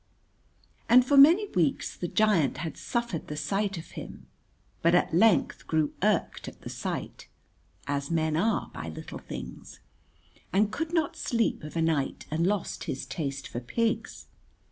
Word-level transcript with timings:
And 0.89 1.05
for 1.05 1.15
many 1.15 1.47
weeks 1.49 1.95
the 1.95 2.07
giant 2.07 2.57
had 2.65 2.75
suffered 2.75 3.27
the 3.27 3.37
sight 3.37 3.77
of 3.77 3.91
him, 3.91 4.25
but 4.81 4.95
at 4.95 5.13
length 5.13 5.67
grew 5.67 5.93
irked 6.01 6.47
at 6.47 6.61
the 6.61 6.71
sight 6.71 7.27
(as 7.85 8.09
men 8.09 8.35
are 8.35 8.71
by 8.73 8.89
little 8.89 9.19
things), 9.19 9.79
and 10.51 10.71
could 10.71 10.91
not 10.91 11.15
sleep 11.15 11.61
of 11.63 11.75
a 11.75 11.83
night 11.83 12.25
and 12.31 12.47
lost 12.47 12.85
his 12.85 13.05
taste 13.05 13.47
for 13.47 13.59
pigs. 13.59 14.25